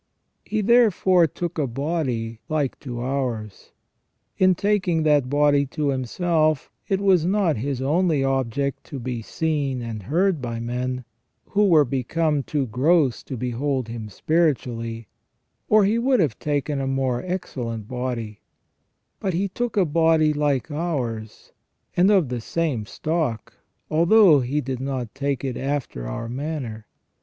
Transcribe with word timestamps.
He 0.43 0.61
therefore 0.61 1.27
took 1.27 1.59
a 1.59 1.67
body 1.67 2.39
like 2.49 2.79
to 2.79 3.01
ours: 3.01 3.71
in 4.39 4.55
taking 4.55 5.03
that 5.03 5.29
body 5.29 5.67
to 5.77 5.89
Himself, 5.89 6.71
it 6.87 6.99
was 6.99 7.23
not 7.23 7.57
His 7.57 7.83
only 7.83 8.23
object 8.23 8.83
to 8.85 8.97
be 8.99 9.21
seen 9.21 9.83
and 9.83 10.01
heard 10.01 10.41
by 10.41 10.59
men, 10.59 11.05
who 11.49 11.67
were 11.67 11.85
become 11.85 12.41
too 12.41 12.65
gross 12.65 13.21
to 13.21 13.37
behold 13.37 13.89
Him 13.89 14.09
spiritually, 14.09 15.05
or 15.69 15.85
He 15.85 15.99
would 15.99 16.19
have 16.19 16.39
taken 16.39 16.81
a 16.81 16.87
more 16.87 17.21
excellent 17.23 17.87
body; 17.87 18.39
but 19.19 19.35
he 19.35 19.49
took 19.49 19.77
a 19.77 19.85
body 19.85 20.33
like 20.33 20.71
ours, 20.71 21.51
and 21.95 22.09
of 22.09 22.29
the 22.29 22.41
same 22.41 22.87
stock, 22.87 23.53
although 23.91 24.39
He 24.39 24.61
did 24.61 24.79
not 24.79 25.13
take 25.13 25.43
it 25.45 25.57
after 25.57 26.07
our 26.07 26.27
manner. 26.27 26.87